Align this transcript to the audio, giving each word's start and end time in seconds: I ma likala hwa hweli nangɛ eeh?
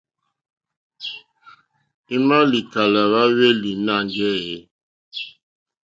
I 2.15 2.17
ma 2.27 2.37
likala 2.51 3.01
hwa 3.09 3.21
hweli 3.33 3.71
nangɛ 3.85 4.29
eeh? 4.47 4.61